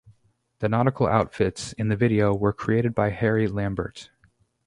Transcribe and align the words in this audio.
The 0.61 0.67
nautical 0.67 1.05
outfits 1.05 1.73
in 1.73 1.89
the 1.89 1.95
video 1.95 2.33
were 2.33 2.53
created 2.53 2.95
by 2.95 3.11
Harry 3.11 3.47
Lambert. 3.47 4.09